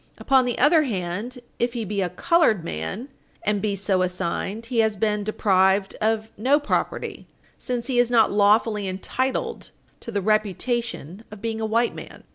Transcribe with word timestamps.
Upon 0.17 0.45
the 0.45 0.57
other 0.57 0.81
hand, 0.81 1.37
if 1.59 1.73
he 1.73 1.85
be 1.85 2.01
a 2.01 2.09
colored 2.09 2.63
man 2.63 3.09
and 3.43 3.61
be 3.61 3.75
so 3.75 4.01
assigned, 4.01 4.65
he 4.65 4.79
has 4.79 4.97
been 4.97 5.23
deprived 5.23 5.95
of 6.01 6.31
no 6.35 6.59
property, 6.59 7.27
since 7.59 7.85
he 7.85 7.99
is 7.99 8.09
not 8.09 8.31
lawfully 8.31 8.87
entitled 8.87 9.69
to 9.99 10.11
the 10.11 10.19
reputation 10.23 11.23
of 11.29 11.39
being 11.39 11.61
a 11.61 11.67
white 11.67 11.93
man. 11.93 12.23